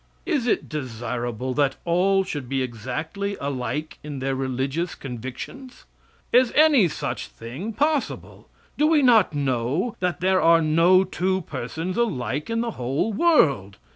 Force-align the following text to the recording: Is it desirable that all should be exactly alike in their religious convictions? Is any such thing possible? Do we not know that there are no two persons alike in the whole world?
Is 0.25 0.47
it 0.47 0.67
desirable 0.67 1.53
that 1.53 1.75
all 1.85 2.23
should 2.23 2.49
be 2.49 2.63
exactly 2.63 3.37
alike 3.39 3.99
in 4.01 4.17
their 4.17 4.33
religious 4.33 4.95
convictions? 4.95 5.85
Is 6.33 6.51
any 6.55 6.87
such 6.87 7.27
thing 7.27 7.71
possible? 7.73 8.49
Do 8.79 8.87
we 8.87 9.03
not 9.03 9.35
know 9.35 9.95
that 9.99 10.19
there 10.19 10.41
are 10.41 10.59
no 10.59 11.03
two 11.03 11.41
persons 11.41 11.97
alike 11.97 12.49
in 12.49 12.61
the 12.61 12.71
whole 12.81 13.13
world? 13.13 13.77